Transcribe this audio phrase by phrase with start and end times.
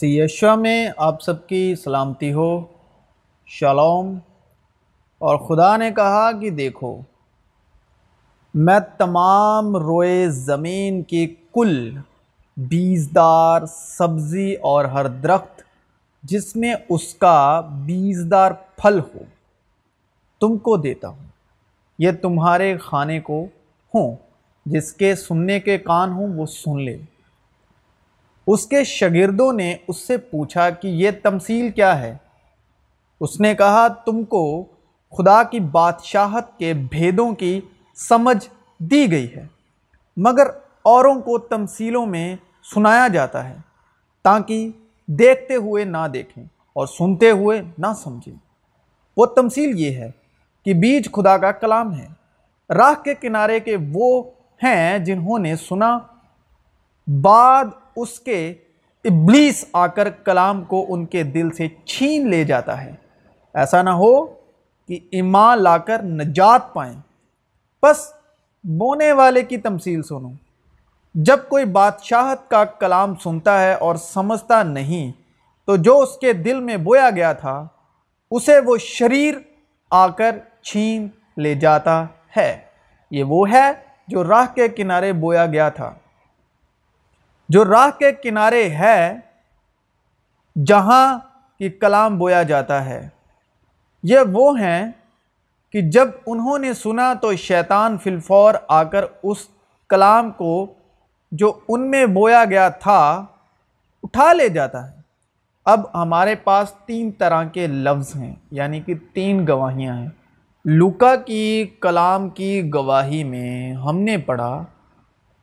[0.00, 2.64] سی Yeshua میں آپ سب کی سلامتی ہو،
[3.46, 4.18] شالوم۔
[5.18, 7.00] اور خدا نے کہا کہ دیکھو،
[8.54, 11.96] میں تمام روئے زمین کی کل
[12.56, 15.62] بیزدار، سبزی اور ہر درخت
[16.22, 19.20] جس میں اس کا بیزدار پھل ہو،
[20.40, 21.26] تم کو دیتا ہوں۔
[21.98, 23.44] یہ تمہارے کھانے کو
[23.94, 24.16] ہوں،
[24.66, 26.98] جس کے سننے کے کان ہوں، وہ سن لے۔
[28.46, 32.16] اس کے شاگردوں نے اس سے پوچھا کہ یہ تمثیل کیا ہے؟
[33.20, 34.64] اس نے کہا، تم کو
[35.18, 37.60] خدا کی بادشاہت کے بھیدوں کی
[37.96, 38.48] سمجھ
[38.78, 39.46] دی گئی ہے،
[40.16, 40.46] مگر
[40.82, 42.36] اوروں کو تمثیلوں میں
[42.74, 43.54] سنایا جاتا ہے
[44.22, 44.70] تاکہ
[45.06, 48.34] دیکھتے ہوئے نہ دیکھیں اور سنتے ہوئے نہ سمجھیں۔
[49.16, 50.10] وہ تمثیل یہ ہے
[50.64, 52.06] کہ بیج خدا کا کلام ہے۔
[52.70, 54.22] راہ کے کنارے کے وہ
[54.62, 55.98] ہیں جنہوں نے سنا،
[57.20, 57.64] بعد
[57.96, 58.54] اس کے
[59.04, 62.92] ابلیس آ کر کلام کو ان کے دل سے چھین لے جاتا ہے۔
[63.54, 64.26] ایسا نہ ہو
[64.88, 67.00] کہ ایمان لا کر نجات پائیں۔
[67.82, 68.12] بس
[68.64, 70.30] بونے والے کی تمثیل سنو۔
[71.14, 75.12] جب کوئی بادشاہت کا کلام سنتا ہے اور سمجھتا نہیں،
[75.66, 77.66] تو جو اس کے دل میں بویا گیا تھا،
[78.30, 79.34] اسے وہ شریر
[79.90, 82.04] آ کر چھین لے جاتا
[82.36, 82.60] ہے۔
[83.10, 83.72] یہ وہ ہے
[84.08, 85.94] جو راہ کے کنارے بویا گیا تھا۔
[87.50, 89.16] جو راہ کے کنارے ہے،
[90.66, 91.18] جہاں
[91.58, 93.08] کی کلام بویا جاتا ہے۔
[94.02, 94.92] یہ وہ ہیں
[95.72, 99.36] کہ جب انہوں نے سنا تو شیطان فلفور آ کر اس
[99.88, 100.74] کلام کو
[101.32, 103.26] جو ان میں بویا گیا تھا،
[104.02, 105.00] اٹھا لے جاتا ہے۔
[105.64, 110.08] اب ہمارے پاس تین طرح کے لفظ ہیں یعنی کہ تین گواہیاں ہیں۔
[110.64, 114.64] لوکا کی کلام کی گواہی میں ہم نے پڑھا،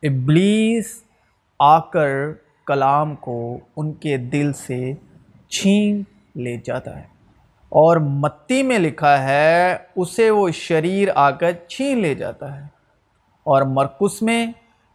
[0.02, 1.02] ابلیس
[1.58, 2.32] آ کر
[2.66, 4.92] کلام کو ان کے دل سے
[5.48, 6.02] چھین
[6.34, 7.04] لے جاتا ہے۔
[7.68, 12.66] اور متی میں لکھا ہے، اسے وہ شریر آ کر چھین لے جاتا ہے۔
[13.44, 14.46] اور مرکس میں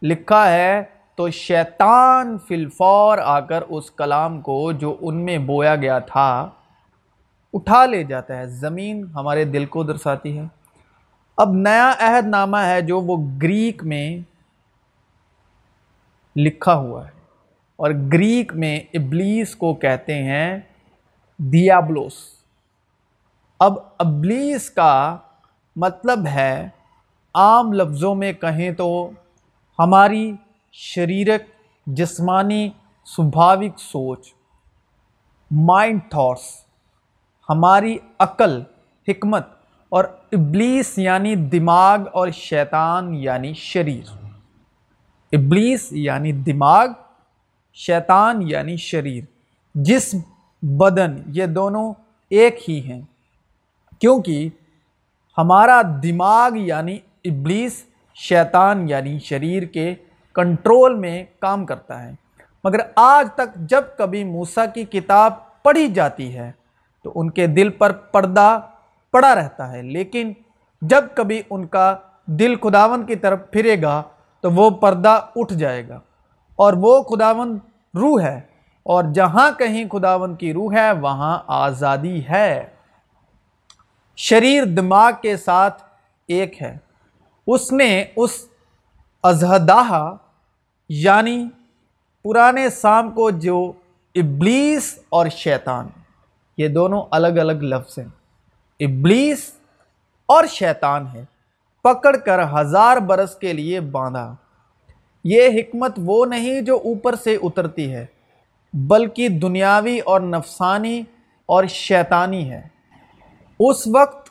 [0.02, 0.82] لکھا ہے،
[1.16, 6.50] تو شیطان فلفور آ کر اس کلام کو جو ان میں بویا گیا تھا،
[7.52, 10.44] اٹھا لے جاتا ہے۔ زمین ہمارے دل کو درساتی ہے۔
[11.36, 14.33] اب نیا عہد نامہ ہے جو وہ گریک میں
[16.36, 17.14] لکھا ہوا ہے۔
[17.76, 20.58] اور گریک میں ابلیس کو کہتے ہیں
[21.38, 22.12] دیابلوس۔
[23.60, 25.16] اب ابلیس کا
[25.76, 26.68] مطلب ہے،
[27.34, 29.10] عام لفظوں میں کہیں تو
[29.78, 30.32] ہماری
[30.72, 31.42] شریرک،
[31.86, 32.70] جسمانی،
[33.04, 34.32] سبھاوک سوچ،
[35.50, 36.64] مائنڈ تھاٹس،
[37.48, 38.62] ہماری عقل،
[39.08, 39.46] حکمت
[39.88, 44.23] اور ابلیس یعنی دماغ اور شیطان یعنی شریر۔
[45.34, 46.86] ابلیس یعنی دماغ،
[47.74, 49.24] شیطان یعنی شریر۔
[49.74, 50.18] جسم،
[50.62, 51.92] بدن، یہ دونوں
[52.30, 53.02] ایک ہی ہیں۔
[54.00, 54.48] کیونکہ
[55.38, 57.84] ہمارا دماغ یعنی ابلیس،
[58.14, 59.94] شیطان یعنی شریر کے
[60.34, 62.12] کنٹرول میں کام کرتا ہے۔
[62.64, 66.52] مگر آج تک جب کبھی موسیٰ کی کتاب پڑھی جاتی ہے،
[67.02, 68.60] تو ان کے دل پر پردہ
[69.12, 70.32] پڑا رہتا ہے۔ لیکن
[70.82, 71.96] جب کبھی ان کا
[72.26, 74.02] دل خداون کی طرف پھرے گا
[74.44, 76.00] تو وہ پردہ اٹھ جائے گا۔
[76.56, 77.58] اور وہ خداون
[77.94, 78.40] روح ہے۔
[78.82, 82.66] اور جہاں کہیں خداون کی روح ہے، وہاں آزادی ہے۔
[84.16, 85.82] شریر دماغ کے ساتھ
[86.28, 86.78] ایک ہے۔
[87.46, 88.48] اس نے اس
[89.22, 90.14] ازہدہ
[90.88, 91.48] یعنی
[92.24, 93.72] پرانے سام کو جو
[94.14, 95.88] ابلیس اور شیطان،
[96.58, 98.08] یہ دونوں الگ الگ لفظ ہیں۔
[98.80, 99.54] ابلیس
[100.26, 101.24] اور شیطان ہے
[101.84, 104.34] پکڑ کر ہزار برس کے لیے باندھا۔
[105.24, 108.06] یہ حکمت وہ نہیں جو اوپر سے اترتی ہے،
[108.72, 111.02] بلکہ دنیاوی اور نفسانی
[111.46, 112.62] اور شیطانی ہے۔
[113.60, 114.30] اس وقت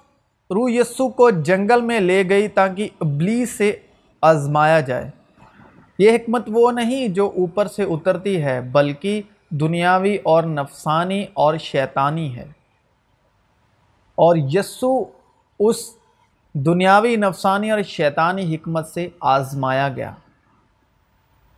[0.51, 3.79] روح یسو کو جنگل میں لے گئی تاکہ ابلیس سے
[4.21, 5.11] آزمایا جائے۔
[5.99, 12.35] یہ حکمت وہ نہیں جو اوپر سے اترتی ہے، بلکہ دنیاوی اور نفسانی اور شیطانی
[12.35, 12.45] ہے۔
[14.15, 15.03] اور یسو
[15.59, 16.02] اس
[16.53, 20.13] دنیاوی نفسانی اور شیطانی حکمت سے آزمایا گیا۔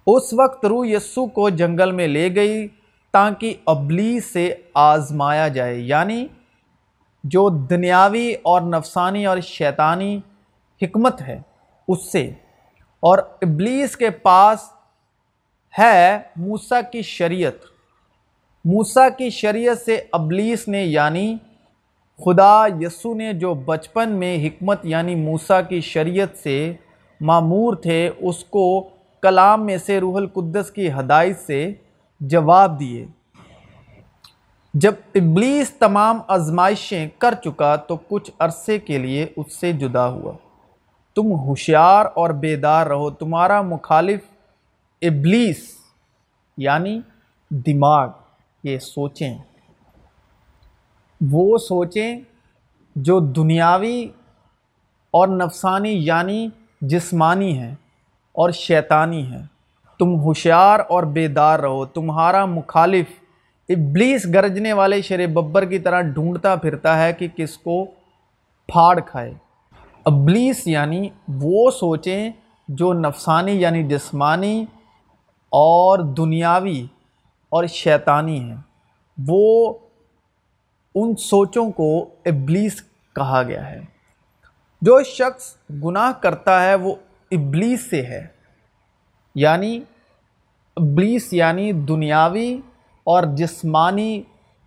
[0.07, 2.68] اس وقت روح یسو کو جنگل میں لے گئی
[3.13, 6.27] تاکہ ابلی سے آزمایا جائے یعنی
[7.24, 10.19] جو دنیاوی اور نفسانی اور شیطانی
[10.81, 11.41] حکمت ہے،
[11.88, 12.31] اس سے۔
[13.00, 14.59] اور ابلیس کے پاس
[15.80, 17.53] ہے موسیٰ کی شریعت۔
[18.65, 21.38] موسیٰ کی شریعت سے ابلیس نے یعنی
[22.23, 26.73] خدا یسو نے جو بچپن میں حکمت یعنی موسیٰ کی شریعت سے
[27.21, 28.89] معمور تھے، اس کو
[29.21, 31.73] کلام میں سے روح القدس کی ہدایت سے
[32.19, 33.06] جواب دیے۔
[34.73, 40.31] جب ابلیس تمام آزمائشیں کر چکا تو کچھ عرصے کے لیے اس سے جدا ہوا۔
[41.15, 44.19] تم ہوشیار اور بیدار رہو، تمہارا مخالف
[45.01, 45.57] ابلیس
[46.57, 47.00] یعنی
[47.50, 48.09] دماغ،
[48.63, 49.38] یہ سوچیں۔
[51.21, 52.21] وہ سوچیں
[52.95, 54.07] جو دنیاوی
[55.12, 56.50] اور نفسانی یعنی
[56.81, 57.75] جسمانی ہیں
[58.31, 59.44] اور شیطانی ہیں۔
[60.00, 63.06] تم ہوشیار اور بیدار رہو، تمہارا مخالف
[63.69, 67.85] ابلیس گرجنے والے شیر ببر کی طرح ڈھونڈتا پھرتا ہے کہ کس کو
[68.67, 69.33] پھاڑ کھائے۔
[70.06, 72.29] ابلیس یعنی وہ سوچیں
[72.67, 74.65] جو نفسانی یعنی جسمانی
[75.50, 76.85] اور دنیاوی
[77.50, 78.57] اور شیطانی ہیں۔
[79.27, 79.73] وہ
[80.95, 82.83] ان سوچوں کو ابلیس
[83.15, 83.81] کہا گیا ہے۔
[84.81, 86.95] جو شخص گناہ کرتا ہے وہ
[87.31, 88.27] ابلیس سے ہے۔
[89.36, 89.80] یعنی
[90.75, 92.62] ابلیس یعنی دنیاوی
[93.03, 94.24] اور جسمانی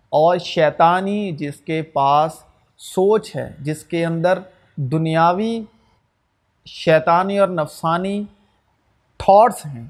[0.09, 2.31] اور شیطانی جس کے پاس
[2.77, 4.39] سوچ ہے، جس کے اندر
[4.75, 5.63] دنیاوی،
[6.65, 8.23] شیطانی اور نفسانی
[9.17, 9.87] تھاٹس ہیں۔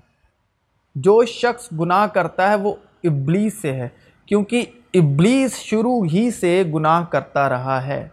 [0.96, 3.90] جو شخص گناہ کرتا ہے وہ ابلیس سے ہے،
[4.26, 8.10] کیونکہ ابلیس شروع ہی سے گناہ کرتا رہا ہے۔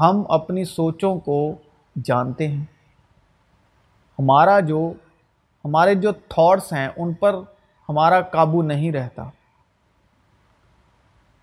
[0.00, 1.54] ہم اپنی سوچوں کو
[2.04, 2.64] جانتے ہیں۔
[4.18, 4.92] ہمارا جو،
[5.64, 7.34] ہمارے جو تھاٹس ہیں، ان پر
[7.88, 9.22] ہمارا قابو نہیں رہتا۔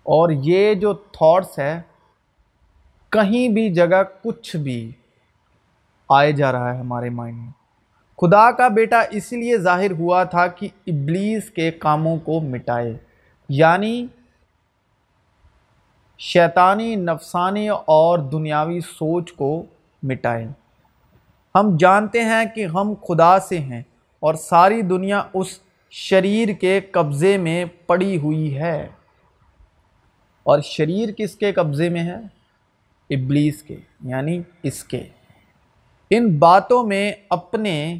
[0.02, 1.82] اور یہ جو تھاٹس ہے،
[3.08, 4.92] کہیں بھی جگہ کچھ بھی
[6.08, 7.50] آئے جا رہا ہے ہمارے مائنڈ میں۔
[8.16, 12.98] خدا کا بیٹا اس لیے ظاہر ہوا تھا کہ ابلیس کے کاموں کو مٹائے۔
[13.48, 14.06] یعنی
[16.18, 19.64] شیطانی، نفسانی اور دنیاوی سوچ کو
[20.02, 20.46] مٹائے
[21.54, 23.82] ہم جانتے ہیں کہ ہم خدا سے ہیں
[24.20, 25.58] اور ساری دنیا اس
[25.90, 28.88] شریر کے قبضے میں پڑی ہوئی ہے۔
[30.42, 32.16] اور شریر کس کے قبضے میں ہے؟
[33.10, 35.08] ابلیس کے یعنی اس کے۔
[36.10, 37.98] ان باتوں میں اپنے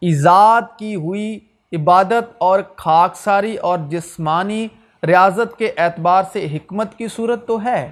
[0.00, 1.38] ایجاد کی ہوئی
[1.72, 4.68] عبادت اور خاکساری اور جسمانی
[5.06, 7.90] ریاضت کے اعتبار سے حکمت کی صورت تو ہے،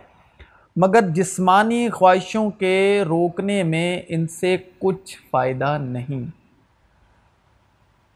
[0.77, 6.31] مگر جسمانی خواہشوں کے روکنے میں ان سے کچھ فائدہ نہیں۔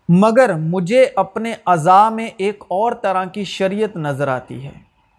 [0.09, 4.73] مگر مجھے اپنے اعضاء میں ایک اور طرح کی شریعت نظر آتی ہے۔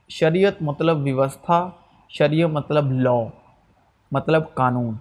[0.09, 1.69] شریعت مطلب ویوستھا،
[2.09, 3.12] شریعت مطلب لا
[4.12, 4.95] مطلب قانون۔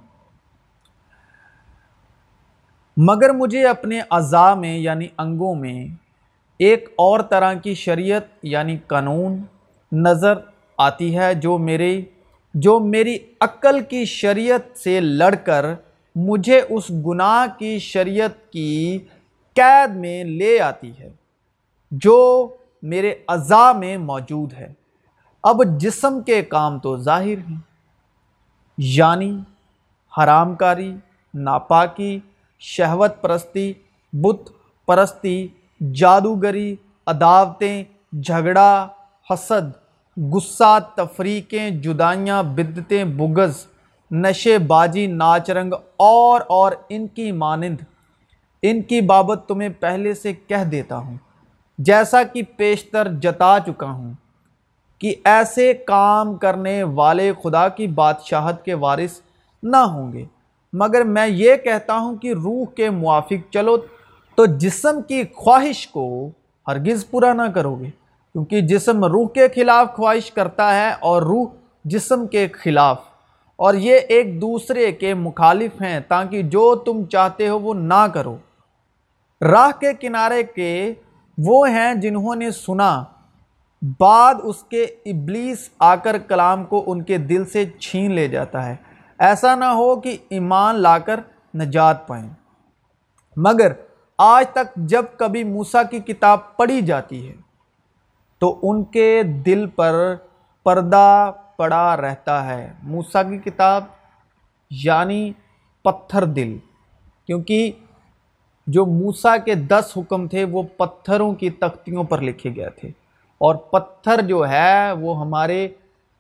[2.97, 6.06] مگر مجھے اپنے اعضاء میں یعنی انگوں میں
[6.59, 9.43] ایک اور طرح کی شریعت یعنی قانون
[9.93, 10.35] نظر
[10.79, 12.01] آتی ہے جو میرے
[12.55, 15.65] جو میری عقل کی شریعت سے لڑ کر
[16.17, 18.99] مجھے اس گناہ کی شریعت کی
[19.57, 21.11] قید میں لے آتی ہے،
[21.91, 22.49] جو
[22.83, 24.73] میرے اعضاء میں موجود ہے۔
[25.45, 27.61] اب جسم کے کام تو ظاہر ہیں
[28.79, 29.31] یعنی
[30.13, 30.93] حرام کاری،
[31.35, 32.19] ناپاکی،
[32.63, 33.73] شہوت پرستی،
[34.13, 34.51] بت
[34.89, 35.47] پرستی
[35.81, 36.77] جادوگری،
[37.07, 38.89] عداوتیں، جھگڑا،
[39.31, 39.73] حسد،
[40.33, 43.67] غصہ، تفریقیں، جدائیاں، بدتیں، بغض،
[44.11, 47.77] نشے بازی، ناچ رنگ، اور اور ان کی مانند۔
[48.63, 51.17] ان کی بابت تمہیں پہلے سے کہہ دیتا ہوں۔
[51.79, 54.13] جیسا کہ پیشتر جتا چکا ہوں
[54.99, 59.21] کہ ایسے کام کرنے والے خدا کی بادشاہت کے وارث
[59.63, 60.25] نہ ہوں گے۔
[60.73, 63.77] مگر میں یہ کہتا ہوں کہ روح کے موافق چلو
[64.37, 66.31] تو جسم کی خواہش کو
[66.69, 67.91] ہرگز پورا نہ کرو گے
[68.33, 71.47] کیونکہ جسم روح کے خلاف خواہش کرتا ہے اور روح
[71.85, 73.01] جسم کے خلاف۔
[73.57, 78.37] اور یہ ایک دوسرے کے مخالف ہیں، تاکہ جو تم چاہتے ہو وہ نہ کرو۔
[79.41, 80.95] راہ کے کنارے کے
[81.39, 83.05] وہ ہیں جنہوں نے سنا۔
[84.01, 88.67] بعد اس کے ابلیس آ کر کلام کو ان کے دل سے چھین لے جاتا
[88.67, 88.77] ہے۔
[89.19, 91.21] ایسا نہ ہو کہ ایمان لا کر
[91.55, 92.29] نجات پائیں۔
[93.37, 93.73] مگر
[94.19, 97.35] آج تک جب کبھی موسیٰ کی کتاب پڑھی جاتی ہے،
[98.39, 100.15] تو ان کے دل پر
[100.63, 103.85] پردہ پڑا رہتا ہے۔ موسیٰ کی کتاب
[104.71, 105.33] یعنی
[105.83, 106.59] پتھر دل،
[107.27, 107.73] کیونکہ
[108.67, 112.89] جو موسیٰ کے دس حکم تھے، وہ پتھروں کی تختیوں پر لکھے گئے تھے۔
[113.39, 115.69] اور پتھر جو ہے، وہ ہمارے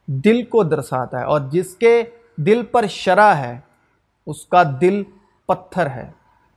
[0.06, 2.02] دل کو درساتا ہے۔ اور جس کے
[2.36, 3.60] دل پر شرع ہے،
[4.26, 5.02] اس کا دل
[5.46, 6.10] پتھر ہے۔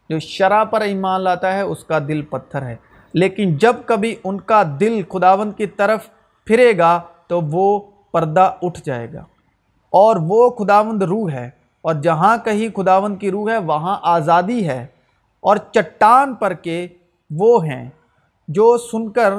[0.10, 2.76] جو شرع پر ایمان لاتا ہے، اس کا دل پتھر ہے۔
[3.14, 6.10] لیکن جب کبھی ان کا دل خداوند کی طرف
[6.46, 7.80] پھرے گا، تو وہ
[8.12, 9.20] پردہ اٹھ جائے گا۔
[9.90, 11.50] اور وہ خداوند روح ہے۔
[11.82, 14.88] اور جہاں کہیں خداوند کی روح ہے، وہاں آزادی ہے۔
[15.40, 16.88] اور چٹان پر کے
[17.30, 17.90] وہ ہیں،
[18.48, 19.34] جو سن کر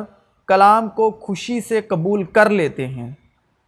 [0.46, 3.10] کلام کو خوشی سے قبول کر لیتے ہیں۔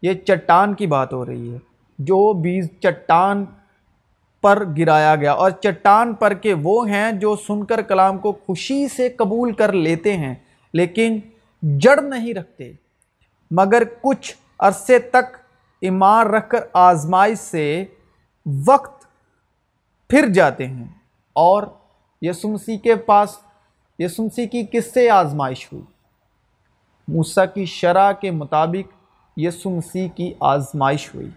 [0.02, 1.58] یہ چٹان کی بات ہو رہی ہے۔
[1.98, 3.44] جو بیج چٹان
[4.42, 8.88] پر گرایا گیا اور چٹان پر کے وہ ہیں جو سن کر کلام کو خوشی
[8.88, 10.34] سے قبول کر لیتے ہیں،
[10.72, 11.20] لیکن
[11.62, 12.72] جڑ نہیں رکھتے۔
[13.50, 15.36] مگر کچھ عرصے تک
[15.80, 17.84] ایمان رکھ کر آزمائش سے
[18.66, 19.06] وقت
[20.08, 20.86] پھر جاتے ہیں۔
[21.32, 21.62] اور
[22.22, 23.36] یسمسی کے پاس
[23.98, 25.84] یسمسی کی کس سے آزمائش ہوئی؟
[27.08, 28.92] موسیٰ کی شرح کے مطابق
[29.36, 31.30] یسمسی کی آزمائش ہوئی۔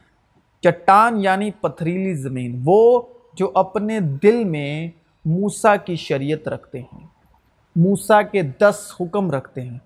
[0.66, 3.02] چٹان یعنی پتھریلی زمین، وہ
[3.34, 4.88] جو اپنے دل میں
[5.26, 7.08] موسیٰ کی شریعت رکھتے ہیں،
[7.76, 9.78] موسیٰ کے دس حکم رکھتے ہیں۔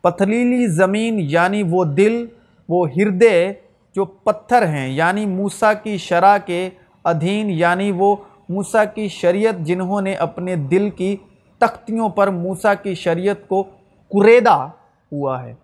[0.00, 2.26] پتھریلی زمین یعنی وہ دل،
[2.68, 3.52] وہ ہردے
[3.94, 6.68] جو پتھر ہیں یعنی موسیٰ کی شرح کے
[7.04, 8.16] ادھین یعنی وہ
[8.48, 11.16] موسیٰ کی شریعت جنہوں نے اپنے دل کی
[11.58, 13.62] تختیوں پر موسیٰ کی شریعت کو
[14.08, 14.68] قریدہ
[15.12, 15.54] ہوا ہے۔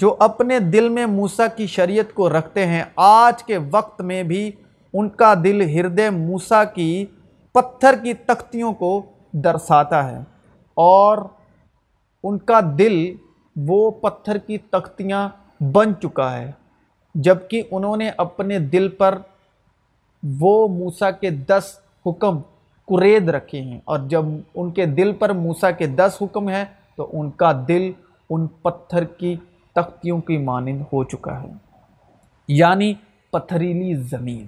[0.00, 4.50] جو اپنے دل میں موسیٰ کی شریعت کو رکھتے ہیں، آج کے وقت میں بھی
[4.94, 7.06] ان کا دل ہردے موسیٰ کی
[7.52, 9.02] پتھر کی تختیوں کو
[9.32, 10.18] درساتا ہے۔
[10.74, 11.18] اور
[12.24, 13.12] ان کا دل
[13.56, 15.28] وہ پتھر کی تختیاں
[15.60, 16.50] بن چکا ہے،
[17.14, 19.18] جبکہ انہوں نے اپنے دل پر
[20.40, 22.38] وہ موسیٰ کے دس حکم
[22.86, 24.24] قرید رکھے ہیں۔ اور جب
[24.54, 26.64] ان کے دل پر موسیٰ کے دس حکم ہیں،
[26.96, 27.92] تو ان کا دل
[28.30, 29.36] ان پتھر کی
[29.80, 31.52] تختیوں کی مانند ہو چکا ہے۔
[32.48, 32.94] یعنی
[33.32, 34.46] پتھریلی زمین۔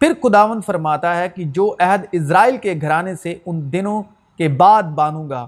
[0.00, 4.02] پھر خداون فرماتا ہے کہ جو عہد اسرائیل کے گھرانے سے ان دنوں
[4.38, 5.46] کے بعد بانوں گا،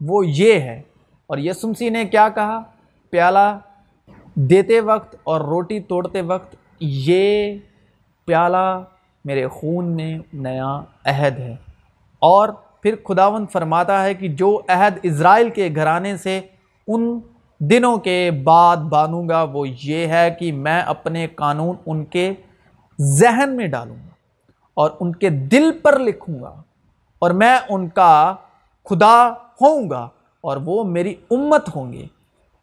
[0.00, 0.82] وہ یہ ہے۔
[1.26, 2.62] اور یسمسی نے کیا کہا؟
[3.10, 3.58] پیالہ
[4.34, 7.58] دیتے وقت اور روٹی توڑتے وقت، یہ
[8.24, 8.80] پیالہ
[9.24, 11.56] میرے خون میں نیا عہد ہے۔
[12.18, 12.48] اور
[12.82, 16.40] پھر خداون فرماتا ہے کہ جو عہد اسرائیل کے گھرانے سے
[16.88, 17.20] ان
[17.60, 22.32] دنوں کے بعد بانوں گا، وہ یہ ہے کہ میں اپنے قانون ان کے
[23.00, 24.08] ذہن میں ڈالوں گا
[24.74, 26.62] اور ان کے دل پر لکھوں گا
[27.18, 28.34] اور میں ان کا
[28.84, 30.08] خدا ہوں گا
[30.40, 32.06] اور وہ میری امت ہوں گے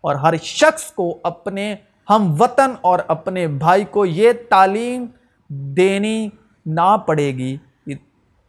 [0.02, 1.76] اور ہر شخص کو اپنے
[2.10, 5.06] ہم وطن اور اپنے بھائی کو یہ تعلیم
[5.50, 6.30] دینی
[6.66, 7.96] نہ پڑے گی کہ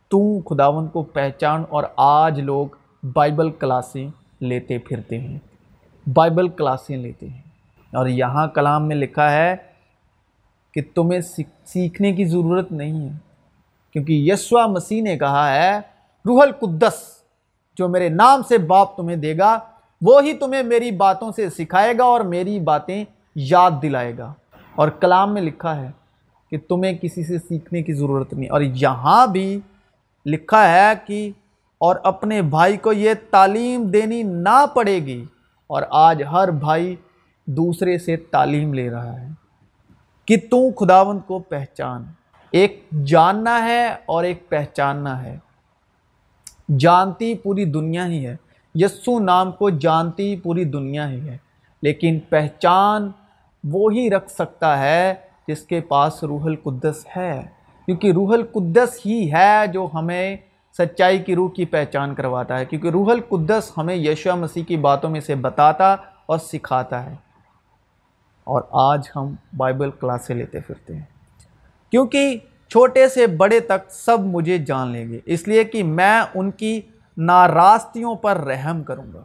[0.09, 2.67] تو خداون کو پہچان اور آج لوگ
[3.03, 4.09] بائبل کلاسیں
[4.41, 5.39] لیتے پھرتے ہیں۔
[6.07, 7.43] بائبل کلاسیں لیتے ہیں۔
[7.97, 9.57] اور یہاں کلام میں لکھا ہے
[10.75, 11.21] کہ تمہیں
[11.65, 13.13] سیکھنے کی ضرورت نہیں ہے۔
[13.93, 15.79] کیونکہ یسوع مسیح نے کہا ہے،
[16.27, 17.23] روح القدس
[17.79, 19.59] جو میرے نام سے باپ تمہیں دے گا
[20.03, 23.05] وہی تمہیں میری باتوں سے سکھائے گا اور میری باتیں
[23.35, 24.33] یاد دلائے گا۔
[24.75, 25.91] اور کلام میں لکھا ہے
[26.51, 29.61] کہ تمہیں کسی سے سیکھنے کی ضرورت نہیں۔ اور یہاں بھی
[30.27, 31.31] لکھا ہے کہ
[31.79, 35.25] اور اپنے بھائی کو یہ تعلیم دینی نہ پڑے گی۔
[35.73, 36.97] اور آج ہر بھائی
[37.47, 39.29] دوسرے سے تعلیم لے رہا ہے
[40.25, 42.05] کہ تو خداوند کو پہچان۔
[42.51, 45.39] ایک جاننا ہے اور ایک پہچاننا ہے۔
[46.79, 48.37] جانتی پوری دنیا ہی ہے۔
[48.75, 51.37] یسو نام کو جانتی پوری دنیا ہی ہے۔
[51.83, 53.11] لیکن پہچان
[53.65, 55.15] وہی رکھ سکتا ہے
[55.49, 57.43] جس کے پاس روح القدس ہے۔
[57.87, 60.37] کیونکہ روح القدس ہی ہے جو ہمیں
[60.79, 65.11] سچائی کی روح کی پہچان کرواتا ہے، کیونکہ روح القدس ہمیں یشوع مسیح کی باتوں
[65.11, 67.15] میں سے بتاتا اور سکھاتا ہے۔
[68.45, 71.03] اور آج ہم بائبل کلاسیں لیتے پھرتے ہیں۔
[71.91, 72.39] کیونکہ
[72.69, 76.81] چھوٹے سے بڑے تک سب مجھے جان لیں گے، اس لیے کہ میں ان کی
[77.17, 79.23] ناراستیوں پر رحم کروں گا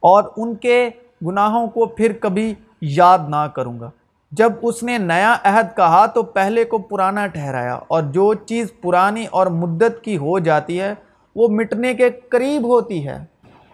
[0.00, 0.90] اور ان کے
[1.26, 3.90] گناہوں کو پھر کبھی یاد نہ کروں گا۔
[4.32, 9.26] جب اس نے نیا عہد کہا تو پہلے کو پرانا ٹھہرایا اور جو چیز پرانی
[9.30, 10.94] اور مدت کی ہو جاتی ہے،
[11.36, 13.24] وہ مٹنے کے قریب ہوتی ہے۔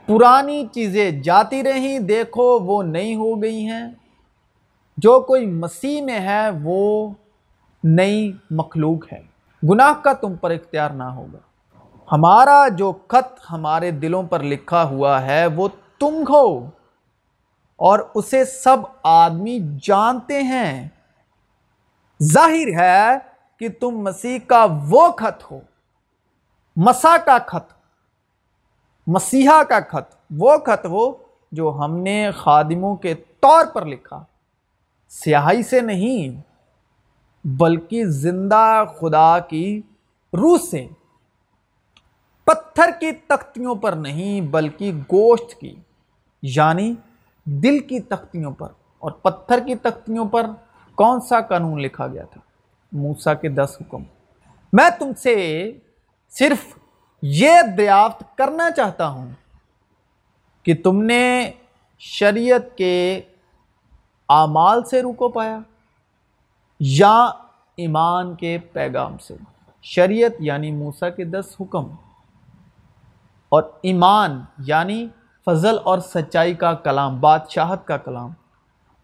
[0.06, 3.92] پرانی چیزیں جاتی رہیں، دیکھو وہ نئی ہو گئی ہیں۔
[4.96, 7.10] جو کوئی مسیح میں ہے، وہ
[7.84, 9.22] نئی مخلوق ہے۔
[9.70, 11.38] گناہ کا تم پر اختیار نہ ہوگا۔
[12.12, 15.68] ہمارا جو خط ہمارے دلوں پر لکھا ہوا ہے، وہ
[16.00, 16.70] تم ہو
[17.76, 20.88] اور اسے سب آدمی جانتے ہیں۔
[22.22, 23.18] ظاہر ہے
[23.58, 25.60] کہ تم مسیح کا وہ خط ہو۔
[26.76, 27.72] مسا کا خط
[29.06, 31.12] مسیحا کا خط وہ خط ہو
[31.52, 34.24] جو ہم نے خادموں کے طور پر لکھا۔
[35.08, 36.40] سیاہی سے نہیں،
[37.46, 39.82] بلکہ زندہ خدا کی
[40.32, 40.88] روح سے۔
[42.44, 45.76] پتھر کی تختیوں پر نہیں، بلکہ گوشت کی۔
[46.42, 46.94] یعنی
[47.46, 50.46] دل کی تختیوں پر اور پتھر کی تختیوں پر
[50.94, 52.40] کون سا قانون لکھا گیا تھا؟
[52.92, 54.02] موسا کے دس حکم۔
[54.72, 55.72] میں تم سے
[56.28, 56.78] صرف
[57.22, 59.30] یہ دریافت کرنا چاہتا ہوں
[60.62, 61.50] کہ تم نے
[61.98, 63.22] شریعت کے
[64.28, 65.58] اعمال سے روکو پایا
[66.80, 67.24] یا
[67.76, 69.36] ایمان کے پیغام سے۔
[69.82, 71.84] شریعت یعنی موسیٰ کے دس حکم
[73.48, 75.08] اور ایمان یعنی
[75.46, 78.30] فضل اور سچائی کا کلام، بادشاہت کا کلام۔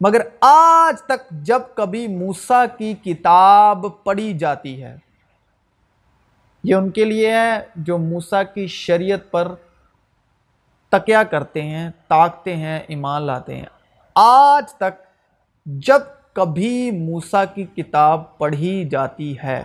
[0.00, 4.96] مگر آج تک جب کبھی موسیٰ کی کتاب پڑھی جاتی ہے،
[6.64, 9.49] یہ ان کے لیے ہے جو موسیٰ کی شریعت پر
[10.88, 13.66] تکیا کرتے ہیں، تاکتے ہیں، ایمان لاتے ہیں۔
[14.14, 15.00] آج تک
[15.66, 16.00] جب
[16.32, 19.64] کبھی موسیٰ کی کتاب پڑھی جاتی ہے،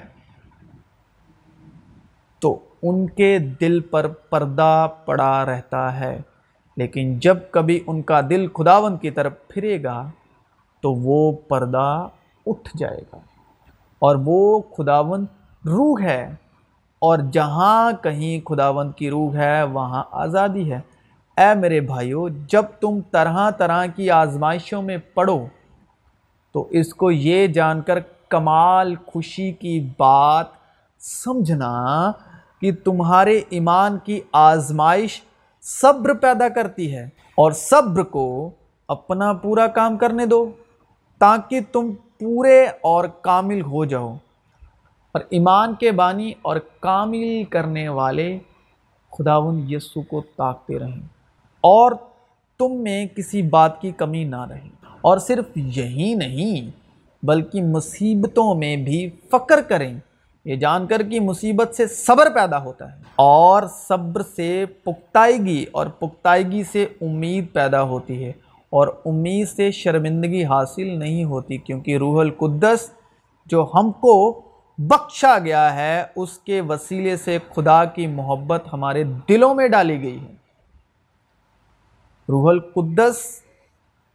[2.39, 6.17] تو ان کے دل پر پردہ پڑا رہتا ہے۔
[6.77, 10.10] لیکن جب کبھی ان کا دل خداون کی طرف پھرے گا،
[10.81, 12.07] تو وہ پردہ
[12.46, 13.17] اٹھ جائے گا۔
[14.00, 15.25] اور وہ خداون
[15.65, 16.36] روح ہے۔
[17.00, 20.79] اور جہاں کہیں خداون کی روح ہے، وہاں آزادی ہے۔
[21.38, 25.46] اے میرے بھائیو، جب تم طرح طرح کی آزمائشوں میں پڑھو
[26.51, 30.46] تو اس کو یہ جان کر کمال خوشی کی بات
[31.00, 32.12] سمجھنا
[32.62, 35.22] کہ تمہارے ایمان کی آزمائش
[35.69, 37.03] صبر پیدا کرتی ہے
[37.36, 38.50] اور صبر کو
[38.88, 40.51] اپنا پورا کام کرنے دو
[41.17, 44.15] تاکہ تم پورے اور کامل ہو جاؤ۔
[45.12, 48.39] اور ایمان کے بانی اور کامل کرنے والے
[49.17, 51.01] خداون یسو کو طاقتے رہیں
[51.62, 51.91] اور
[52.59, 54.67] تم میں کسی بات کی کمی نہ رہے۔
[55.01, 56.71] اور صرف یہی نہیں،
[57.25, 60.00] بلکہ مصیبتوں میں بھی فکر کریں۔
[60.48, 65.88] یہ جان کر کہ مصیبت سے صبر پیدا ہوتا ہے اور صبر سے پختائیگی اور
[65.88, 68.32] پختائیگی سے امید پیدا ہوتی ہے
[68.70, 72.89] اور امید سے شرمندگی حاصل نہیں ہوتی کیونکہ روح القدس
[73.46, 74.42] جو ہم کو
[74.77, 80.20] بخشا گیا ہے، اس کے وسیلے سے خدا کی محبت ہمارے دلوں میں ڈالی گئی
[80.20, 80.34] ہے۔
[82.30, 83.42] روح القدس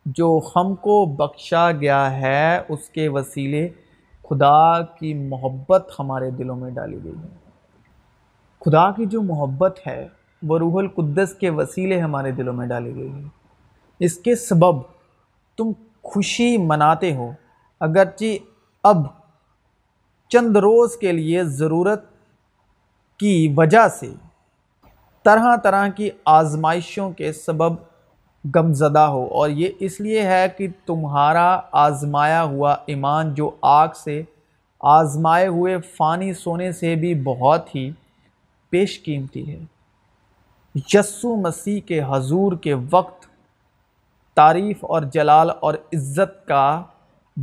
[0.06, 3.68] جو ہم کو بخشا گیا ہے، اس کے وسیلے
[4.32, 7.50] خدا کی محبت ہمارے دلوں میں ڈالی گئی ہے۔
[8.60, 10.08] خدا کی جو محبت ہے،
[10.42, 13.22] وہ روح القدس کے وسیلے ہمارے دلوں میں ڈالی گئی ہے۔
[13.98, 14.82] اس کے سبب
[15.56, 17.32] تم خوشی مناتے ہو۔
[17.80, 18.24] اگرچہ
[18.82, 18.96] اب
[20.28, 22.04] چند روز کے لیے ضرورت
[23.16, 24.14] کی وجہ سے
[25.24, 27.91] طرح طرح کی آزمائشوں کے سبب
[28.56, 34.22] گمزدہ ہو۔ اور یہ اس لیے ہے کہ تمہارا آزمایا ہوا ایمان جو آگ سے
[34.80, 37.90] آزمائے ہوئے فانی سونے سے بھی بہت ہی
[38.70, 39.60] پیش قیمتی ہے۔
[40.74, 43.26] یسو مسیح کے حضور کے وقت
[44.34, 46.82] تعریف اور جلال اور عزت کا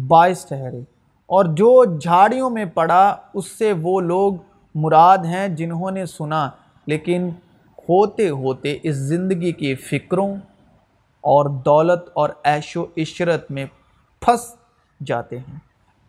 [0.07, 0.79] باعث ٹھہرے۔
[1.25, 4.33] اور جو جھاڑیوں میں پڑا، اس سے وہ لوگ
[4.75, 6.49] مراد ہیں جنہوں نے سنا۔
[6.85, 7.29] لیکن
[7.89, 10.35] ہوتے ہوتے اس زندگی کی فکروں
[11.23, 13.65] اور دولت اور عیش و عشرت میں
[14.21, 14.55] پھنس
[14.99, 15.57] جاتے ہیں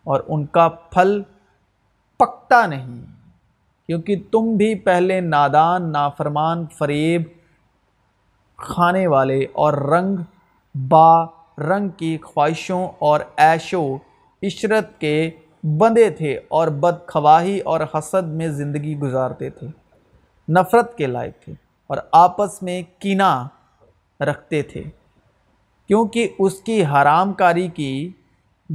[0.05, 1.21] اور ان کا پھل
[2.19, 3.01] پکتا نہیں،
[3.89, 7.23] کیونکہ تم بھی پہلے نادان، نافرمان، فریب
[8.59, 10.17] کھانے والے اور رنگ،
[10.75, 11.23] با
[11.57, 13.95] رنگ کی خواہشوں اور عیش و
[14.41, 15.29] عشرت کے
[15.77, 19.67] بندے تھے اور بدخواہی اور حسد میں زندگی گزارتے تھے،
[20.47, 21.53] نفرت کے لائق تھے
[21.89, 23.47] اور آپس میں کینہ
[24.19, 24.83] رکھتے تھے۔
[25.91, 28.11] کیونکہ اس کی حرام کاری کی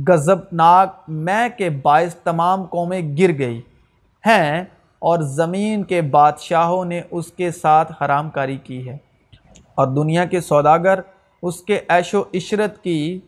[0.09, 3.61] غضبناک میں کے باعث تمام قومیں گر گئی
[4.27, 4.65] ہیں
[4.99, 8.97] اور زمین کے بادشاہوں نے اس کے ساتھ حرام کاری کی ہے۔
[9.75, 10.99] اور دنیا کے سوداگر
[11.43, 13.21] اس کے عیش و عشرت کی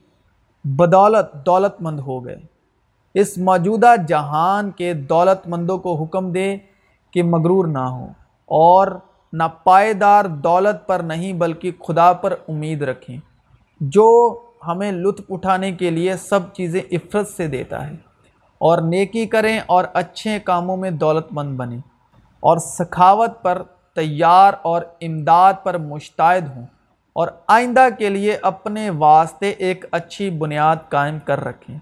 [0.64, 2.37] بدولت دولت مند ہو گئے۔
[3.14, 6.57] اس موجودہ جہان کے دولت مندوں کو حکم دے
[7.11, 8.09] کہ مغرور نہ ہوں
[8.44, 8.88] اور
[9.33, 13.18] نہ پائیدار دولت پر نہیں بلکہ خدا پر امید رکھیں۔
[13.80, 17.92] جو ہمیں لطف اٹھانے کے لیے سب چیزیں عفرت سے دیتا ہے
[18.58, 21.78] اور نیکی کریں اور اچھے کاموں میں دولت مند بنیں
[22.40, 23.62] اور سخاوت پر
[23.94, 26.66] تیار اور امداد پر مشتعد ہوں
[27.12, 31.78] اور آئندہ کے لیے اپنے واسطے ایک اچھی بنیاد قائم کر رکھیں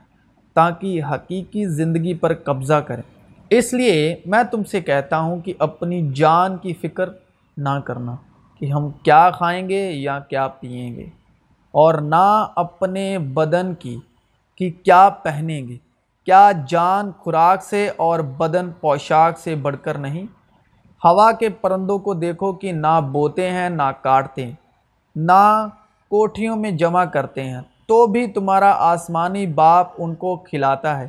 [0.55, 3.03] تاکہ حقیقی زندگی پر قبضہ کریں۔
[3.51, 7.09] اس لیے میں تم سے کہتا ہوں کہ اپنی جان کی فکر
[7.57, 8.17] نہ کرنا
[8.59, 11.07] کہ ہم کیا کھائیں گے یا کیا پئیں گے۔
[11.77, 14.01] اور نہ اپنے بدن کی،
[14.59, 15.77] کہ کیا پہنیں گے؟
[16.25, 20.23] کیا جان خوراک سے اور بدن پوشاک سے بڑھ کر نہیں؟
[21.05, 24.53] ہوا کے پرندوں کو دیکھو کہ نہ بوتے ہیں، نہ کاٹتے ہیں،
[25.17, 25.67] نہ
[26.09, 31.09] کوٹھیوں میں جمع کرتے ہیں۔ تو بھی تمہارا آسمانی باپ ان کو کھلاتا ہے۔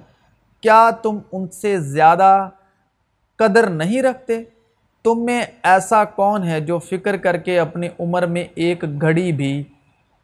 [0.62, 2.50] کیا تم ان سے زیادہ
[3.36, 4.44] قدر نہیں رکھتے؟
[5.04, 9.64] تم میں ایسا کون ہے جو فکر کر کے اپنی عمر میں ایک گھڑی بھی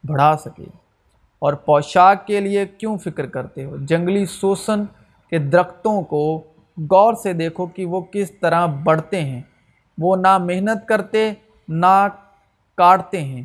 [0.08, 0.64] بڑھا سکے۔
[1.40, 4.86] اور پوشاک کے لیے کیوں فکر کرتے ہو؟ جنگلی سوسن
[5.30, 6.44] کے درختوں کو
[6.78, 9.42] غور سے دیکھو کہ وہ کس طرح بڑھتے ہیں۔
[9.98, 11.34] وہ نہ محنت کرتے،
[11.68, 12.08] نہ
[12.78, 13.44] کاٹتے ہیں۔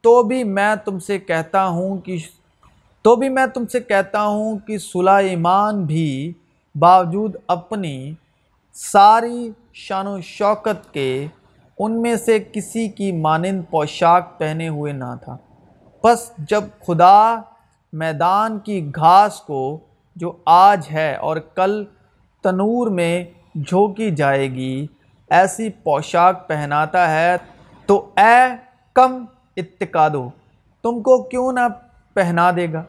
[0.00, 2.16] تو بھی میں تم سے کہتا ہوں کہ،
[3.02, 6.32] تو بھی میں تم سے کہتا ہوں کہ سلیمان بھی
[6.74, 8.14] باوجود اپنی
[8.72, 11.26] ساری شان و شوکت کے
[11.78, 15.36] ان میں سے کسی کی مانند پوشاک پہنے ہوئے نہ تھا۔
[16.04, 17.40] بس جب خدا
[17.92, 19.78] میدان کی گھاس کو
[20.16, 21.84] جو آج ہے اور کل
[22.44, 24.86] تنور میں جھونکی جائے گی،
[25.30, 27.36] ایسی پوشاک پہناتا ہے
[27.88, 28.56] تو اے
[28.96, 29.24] کم
[29.56, 30.28] اتقادو
[30.84, 31.66] تم کو کیوں نہ
[32.14, 32.82] پہنا دے گا؟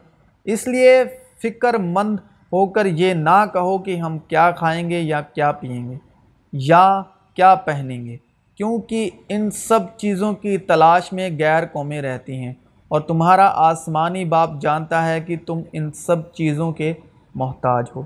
[0.46, 1.02] اس لیے
[1.42, 2.18] فکر مند
[2.52, 5.96] ہو کر یہ نہ کہو کہ ہم کیا کھائیں گے یا کیا پئیں گے
[6.52, 7.02] یا
[7.34, 8.16] کیا پہنیں گے،
[8.58, 12.52] کیونکہ ان سب چیزوں کی تلاش میں غیر قومیں رہتی ہیں۔
[12.90, 16.92] اور تمہارا آسمانی باپ جانتا ہے کہ تم ان سب چیزوں کے
[17.34, 18.02] محتاج ہو،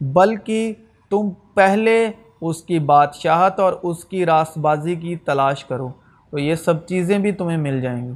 [0.00, 0.72] بلکہ
[1.10, 5.88] تم پہلے اس کی بادشاہت اور اس کی راست بازی کی تلاش کرو،
[6.30, 8.12] تو یہ سب چیزیں بھی تمہیں مل جائیں گی۔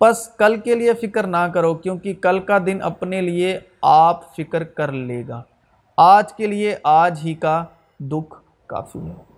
[0.00, 4.64] بس کل کے لیے فکر نہ کرو، کیونکہ کل کا دن اپنے لیے آپ فکر
[4.64, 5.42] کر لے گا۔
[5.96, 7.64] آج کے لیے آج ہی کا
[8.00, 8.34] دکھ
[8.66, 9.29] کافی ہے۔